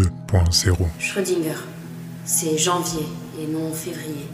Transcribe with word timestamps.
2.0 0.00 0.76
Schrödinger, 0.98 1.58
c'est 2.24 2.56
janvier 2.56 3.06
et 3.38 3.46
non 3.46 3.70
février. 3.70 4.26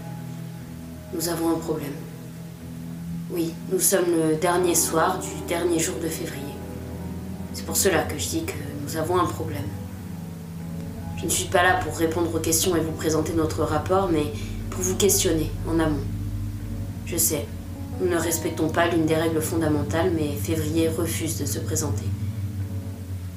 Nous 1.13 1.29
avons 1.29 1.51
un 1.51 1.59
problème. 1.59 1.95
Oui, 3.33 3.53
nous 3.73 3.81
sommes 3.81 4.13
le 4.17 4.37
dernier 4.37 4.77
soir 4.77 5.19
du 5.19 5.49
dernier 5.49 5.81
jour 5.81 5.97
de 6.01 6.09
février. 6.09 6.55
C'est 7.53 7.67
pour 7.67 7.77
cela 7.77 8.03
que 8.03 8.17
je 8.17 8.29
dis 8.29 8.45
que 8.45 8.53
nous 8.85 8.97
avons 8.97 9.19
un 9.19 9.25
problème. 9.25 9.67
Je 11.19 11.25
ne 11.25 11.31
suis 11.31 11.49
pas 11.49 11.65
là 11.65 11.81
pour 11.83 11.97
répondre 11.97 12.33
aux 12.33 12.41
questions 12.41 12.77
et 12.77 12.81
vous 12.81 12.93
présenter 12.93 13.33
notre 13.33 13.65
rapport, 13.65 14.09
mais 14.13 14.33
pour 14.71 14.83
vous 14.83 14.95
questionner 14.95 15.51
en 15.69 15.81
amont. 15.81 16.05
Je 17.07 17.17
sais, 17.17 17.45
nous 18.01 18.09
ne 18.09 18.17
respectons 18.17 18.69
pas 18.69 18.87
l'une 18.87 19.07
des 19.07 19.17
règles 19.17 19.43
fondamentales, 19.43 20.13
mais 20.15 20.37
février 20.37 20.89
refuse 20.89 21.41
de 21.41 21.47
se 21.47 21.59
présenter. 21.59 22.05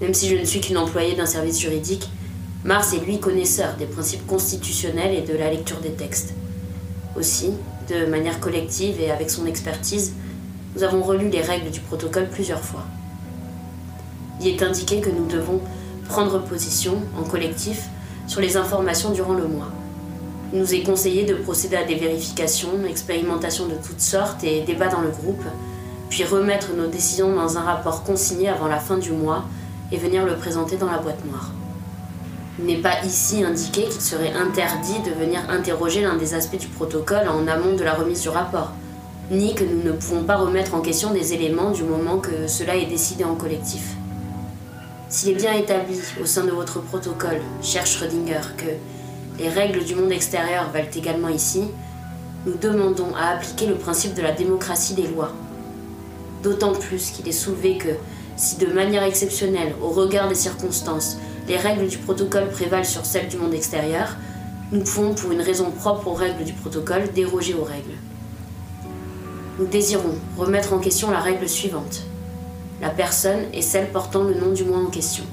Même 0.01 0.13
si 0.13 0.29
je 0.29 0.35
ne 0.35 0.45
suis 0.45 0.61
qu'une 0.61 0.77
employée 0.77 1.15
d'un 1.15 1.25
service 1.25 1.59
juridique, 1.59 2.09
Mars 2.63 2.93
est 2.93 3.05
lui 3.05 3.19
connaisseur 3.19 3.75
des 3.77 3.85
principes 3.85 4.25
constitutionnels 4.27 5.13
et 5.13 5.21
de 5.21 5.37
la 5.37 5.49
lecture 5.49 5.79
des 5.81 5.91
textes. 5.91 6.33
Aussi, 7.17 7.51
de 7.89 8.05
manière 8.05 8.39
collective 8.39 8.99
et 9.01 9.11
avec 9.11 9.29
son 9.29 9.45
expertise, 9.45 10.13
nous 10.75 10.83
avons 10.83 11.01
relu 11.01 11.29
les 11.29 11.41
règles 11.41 11.71
du 11.71 11.79
protocole 11.79 12.29
plusieurs 12.29 12.61
fois. 12.61 12.83
Il 14.41 14.47
est 14.47 14.63
indiqué 14.63 15.01
que 15.01 15.09
nous 15.09 15.25
devons 15.25 15.59
prendre 16.07 16.41
position 16.43 17.01
en 17.17 17.23
collectif 17.23 17.83
sur 18.27 18.39
les 18.39 18.55
informations 18.55 19.11
durant 19.11 19.33
le 19.33 19.47
mois. 19.47 19.71
Il 20.53 20.59
nous 20.59 20.73
est 20.73 20.83
conseillé 20.83 21.25
de 21.25 21.35
procéder 21.35 21.75
à 21.75 21.83
des 21.83 21.95
vérifications, 21.95 22.85
expérimentations 22.87 23.67
de 23.67 23.75
toutes 23.75 24.01
sortes 24.01 24.43
et 24.43 24.61
débats 24.61 24.87
dans 24.87 25.01
le 25.01 25.09
groupe, 25.09 25.43
puis 26.09 26.23
remettre 26.23 26.73
nos 26.73 26.87
décisions 26.87 27.35
dans 27.35 27.57
un 27.57 27.61
rapport 27.61 28.03
consigné 28.03 28.49
avant 28.49 28.67
la 28.67 28.79
fin 28.79 28.97
du 28.97 29.11
mois 29.11 29.45
et 29.91 29.97
venir 29.97 30.25
le 30.25 30.35
présenter 30.35 30.77
dans 30.77 30.91
la 30.91 30.97
boîte 30.97 31.25
noire. 31.25 31.51
Il 32.59 32.65
n'est 32.65 32.81
pas 32.81 33.03
ici 33.05 33.43
indiqué 33.43 33.83
qu'il 33.83 34.01
serait 34.01 34.33
interdit 34.33 34.99
de 35.05 35.11
venir 35.11 35.39
interroger 35.49 36.01
l'un 36.01 36.17
des 36.17 36.33
aspects 36.33 36.57
du 36.57 36.67
protocole 36.67 37.27
en 37.29 37.47
amont 37.47 37.75
de 37.75 37.83
la 37.83 37.93
remise 37.93 38.21
du 38.21 38.29
rapport, 38.29 38.71
ni 39.31 39.55
que 39.55 39.63
nous 39.63 39.83
ne 39.83 39.91
pouvons 39.91 40.23
pas 40.23 40.35
remettre 40.35 40.75
en 40.75 40.81
question 40.81 41.11
des 41.11 41.33
éléments 41.33 41.71
du 41.71 41.83
moment 41.83 42.17
que 42.17 42.47
cela 42.47 42.75
est 42.75 42.87
décidé 42.87 43.23
en 43.23 43.35
collectif. 43.35 43.95
S'il 45.07 45.29
est 45.29 45.35
bien 45.35 45.53
établi 45.53 45.99
au 46.21 46.25
sein 46.25 46.43
de 46.43 46.51
votre 46.51 46.81
protocole, 46.81 47.41
cher 47.61 47.85
Schrödinger, 47.85 48.41
que 48.57 49.41
les 49.41 49.49
règles 49.49 49.83
du 49.85 49.95
monde 49.95 50.11
extérieur 50.11 50.69
valent 50.71 50.91
également 50.93 51.29
ici, 51.29 51.63
nous 52.45 52.55
demandons 52.55 53.15
à 53.15 53.29
appliquer 53.29 53.67
le 53.67 53.75
principe 53.75 54.13
de 54.13 54.21
la 54.21 54.31
démocratie 54.31 54.93
des 54.93 55.07
lois. 55.07 55.31
D'autant 56.43 56.73
plus 56.73 57.11
qu'il 57.11 57.27
est 57.27 57.31
soulevé 57.31 57.77
que, 57.77 57.89
si 58.39 58.55
de 58.55 58.67
manière 58.67 59.03
exceptionnelle, 59.03 59.75
au 59.81 59.89
regard 59.89 60.29
des 60.29 60.35
circonstances, 60.35 61.17
les 61.49 61.57
règles 61.57 61.87
du 61.87 61.97
protocole 61.97 62.47
prévalent 62.47 62.85
sur 62.85 63.05
celles 63.05 63.27
du 63.27 63.35
monde 63.35 63.53
extérieur, 63.53 64.15
nous 64.71 64.81
pouvons, 64.81 65.13
pour 65.13 65.33
une 65.33 65.41
raison 65.41 65.71
propre 65.71 66.07
aux 66.07 66.13
règles 66.13 66.45
du 66.45 66.53
protocole, 66.53 67.11
déroger 67.13 67.53
aux 67.53 67.65
règles. 67.65 67.97
Nous 69.59 69.65
désirons 69.65 70.15
remettre 70.37 70.71
en 70.71 70.79
question 70.79 71.11
la 71.11 71.19
règle 71.19 71.49
suivante. 71.49 72.03
La 72.81 72.89
personne 72.89 73.41
est 73.51 73.61
celle 73.61 73.91
portant 73.91 74.23
le 74.23 74.35
nom 74.35 74.53
du 74.53 74.63
mois 74.63 74.79
en 74.79 74.89
question. 74.89 75.25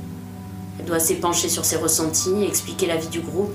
Elle 0.81 0.87
doit 0.87 0.99
s'épancher 0.99 1.49
sur 1.49 1.65
ses 1.65 1.77
ressentis, 1.77 2.43
expliquer 2.43 2.89
la 2.89 2.97
vie 2.97 3.07
du 3.07 3.21
groupe, 3.21 3.55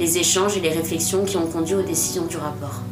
les 0.00 0.18
échanges 0.18 0.56
et 0.56 0.60
les 0.60 0.72
réflexions 0.72 1.24
qui 1.24 1.36
ont 1.36 1.46
conduit 1.46 1.76
aux 1.76 1.82
décisions 1.82 2.26
du 2.26 2.36
rapport. 2.36 2.82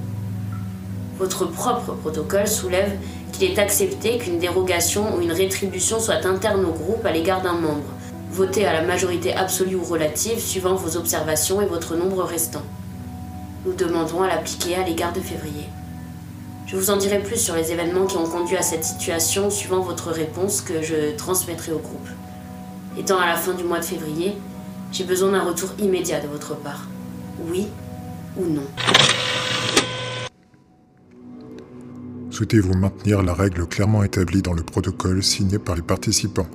Votre 1.18 1.46
propre 1.46 1.94
protocole 1.94 2.46
soulève 2.46 2.92
qu'il 3.32 3.50
est 3.50 3.58
accepté 3.58 4.18
qu'une 4.18 4.38
dérogation 4.38 5.16
ou 5.16 5.20
une 5.20 5.32
rétribution 5.32 6.00
soit 6.00 6.24
interne 6.26 6.64
au 6.64 6.72
groupe 6.72 7.04
à 7.04 7.12
l'égard 7.12 7.42
d'un 7.42 7.54
membre, 7.54 7.92
votée 8.30 8.66
à 8.66 8.72
la 8.72 8.82
majorité 8.82 9.34
absolue 9.34 9.76
ou 9.76 9.84
relative 9.84 10.38
suivant 10.38 10.74
vos 10.74 10.96
observations 10.96 11.60
et 11.60 11.66
votre 11.66 11.96
nombre 11.96 12.22
restant. 12.22 12.62
Nous 13.64 13.72
demandons 13.74 14.22
à 14.22 14.28
l'appliquer 14.28 14.76
à 14.76 14.84
l'égard 14.84 15.12
de 15.12 15.20
février. 15.20 15.66
Je 16.66 16.76
vous 16.76 16.90
en 16.90 16.96
dirai 16.96 17.20
plus 17.20 17.38
sur 17.38 17.54
les 17.54 17.72
événements 17.72 18.06
qui 18.06 18.16
ont 18.16 18.28
conduit 18.28 18.56
à 18.56 18.62
cette 18.62 18.84
situation 18.84 19.50
suivant 19.50 19.80
votre 19.80 20.10
réponse 20.10 20.60
que 20.60 20.82
je 20.82 21.14
transmettrai 21.16 21.72
au 21.72 21.78
groupe. 21.78 22.08
Étant 22.98 23.18
à 23.18 23.26
la 23.26 23.36
fin 23.36 23.52
du 23.52 23.64
mois 23.64 23.78
de 23.78 23.84
février, 23.84 24.36
j'ai 24.90 25.04
besoin 25.04 25.32
d'un 25.32 25.42
retour 25.42 25.70
immédiat 25.78 26.20
de 26.20 26.28
votre 26.28 26.56
part. 26.56 26.86
Oui 27.48 27.68
ou 28.36 28.46
non. 28.46 28.95
Souhaitez-vous 32.36 32.74
maintenir 32.74 33.22
la 33.22 33.32
règle 33.32 33.66
clairement 33.66 34.04
établie 34.04 34.42
dans 34.42 34.52
le 34.52 34.62
protocole 34.62 35.22
signé 35.22 35.58
par 35.58 35.74
les 35.74 35.80
participants? 35.80 36.50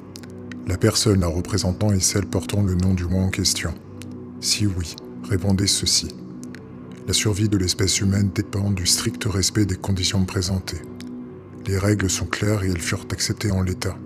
La 0.67 0.77
personne 0.77 1.23
à 1.23 1.27
représentant 1.27 1.91
est 1.91 1.99
celle 1.99 2.27
portant 2.27 2.61
le 2.61 2.75
nom 2.75 2.93
du 2.93 3.05
mois 3.05 3.23
en 3.23 3.31
question. 3.31 3.73
Si 4.41 4.67
oui, 4.67 4.95
répondez 5.27 5.65
ceci. 5.65 6.09
La 7.07 7.13
survie 7.13 7.49
de 7.49 7.57
l'espèce 7.57 7.99
humaine 7.99 8.29
dépend 8.29 8.69
du 8.69 8.85
strict 8.85 9.23
respect 9.23 9.65
des 9.65 9.75
conditions 9.75 10.23
présentées. 10.23 10.83
Les 11.65 11.79
règles 11.79 12.11
sont 12.11 12.27
claires 12.27 12.63
et 12.63 12.69
elles 12.69 12.77
furent 12.77 13.07
acceptées 13.11 13.49
en 13.49 13.63
l'état. 13.63 13.97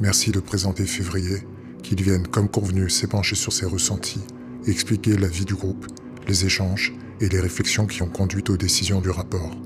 Merci 0.00 0.30
de 0.30 0.38
présenter 0.38 0.84
février, 0.84 1.42
qu'il 1.82 2.00
vienne 2.00 2.28
comme 2.28 2.48
convenu 2.48 2.88
s'épancher 2.88 3.34
sur 3.34 3.52
ses 3.52 3.66
ressentis 3.66 4.22
expliquer 4.68 5.16
la 5.16 5.26
vie 5.26 5.44
du 5.44 5.56
groupe, 5.56 5.84
les 6.28 6.44
échanges 6.44 6.94
et 7.20 7.28
les 7.28 7.40
réflexions 7.40 7.86
qui 7.86 8.02
ont 8.02 8.08
conduit 8.08 8.44
aux 8.48 8.56
décisions 8.56 9.00
du 9.00 9.10
rapport. 9.10 9.56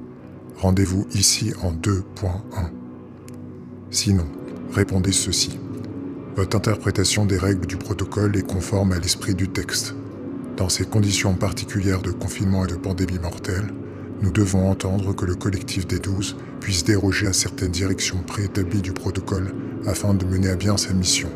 Rendez-vous 0.62 1.08
ici 1.12 1.52
en 1.60 1.72
2.1. 1.72 2.70
Sinon, 3.90 4.26
répondez 4.72 5.10
ceci. 5.10 5.58
Votre 6.36 6.56
interprétation 6.56 7.26
des 7.26 7.36
règles 7.36 7.66
du 7.66 7.76
protocole 7.76 8.36
est 8.36 8.46
conforme 8.46 8.92
à 8.92 9.00
l'esprit 9.00 9.34
du 9.34 9.48
texte. 9.48 9.96
Dans 10.56 10.68
ces 10.68 10.84
conditions 10.84 11.34
particulières 11.34 12.00
de 12.00 12.12
confinement 12.12 12.64
et 12.64 12.70
de 12.70 12.76
pandémie 12.76 13.18
mortelle, 13.18 13.74
nous 14.20 14.30
devons 14.30 14.70
entendre 14.70 15.12
que 15.16 15.24
le 15.24 15.34
collectif 15.34 15.88
des 15.88 15.98
douze 15.98 16.36
puisse 16.60 16.84
déroger 16.84 17.26
à 17.26 17.32
certaines 17.32 17.72
directions 17.72 18.22
préétablies 18.24 18.82
du 18.82 18.92
protocole 18.92 19.52
afin 19.84 20.14
de 20.14 20.24
mener 20.24 20.50
à 20.50 20.54
bien 20.54 20.76
sa 20.76 20.92
mission. 20.92 21.28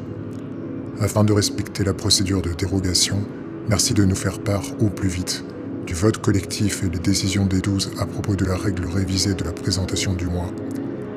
Afin 1.00 1.24
de 1.24 1.32
respecter 1.32 1.82
la 1.82 1.94
procédure 1.94 2.42
de 2.42 2.52
dérogation, 2.52 3.20
merci 3.68 3.92
de 3.92 4.04
nous 4.04 4.14
faire 4.14 4.38
part 4.38 4.62
au 4.80 4.88
plus 4.88 5.08
vite 5.08 5.44
du 5.86 5.94
vote 5.94 6.18
collectif 6.18 6.82
et 6.82 6.88
des 6.88 6.98
décisions 6.98 7.46
des 7.46 7.60
douze 7.60 7.92
à 7.98 8.06
propos 8.06 8.34
de 8.34 8.44
la 8.44 8.56
règle 8.56 8.86
révisée 8.86 9.34
de 9.34 9.44
la 9.44 9.52
présentation 9.52 10.14
du 10.14 10.26
mois, 10.26 10.52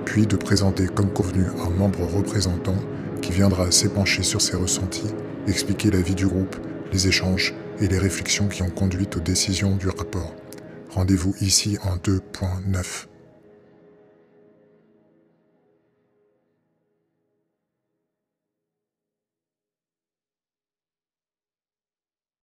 puis 0.05 0.27
de 0.27 0.35
présenter 0.35 0.85
comme 0.85 1.11
convenu 1.11 1.45
un 1.65 1.69
membre 1.71 2.05
représentant 2.05 2.77
qui 3.21 3.31
viendra 3.31 3.71
s'épancher 3.71 4.23
sur 4.23 4.41
ses 4.41 4.55
ressentis, 4.55 5.11
expliquer 5.47 5.89
la 5.89 6.01
vie 6.01 6.15
du 6.15 6.27
groupe, 6.27 6.55
les 6.93 7.07
échanges 7.07 7.53
et 7.81 7.87
les 7.87 7.97
réflexions 7.97 8.47
qui 8.47 8.61
ont 8.61 8.69
conduit 8.69 9.09
aux 9.15 9.19
décisions 9.19 9.75
du 9.75 9.89
rapport. 9.89 10.35
Rendez-vous 10.91 11.33
ici 11.41 11.77
en 11.83 11.97
2.9. 11.97 13.08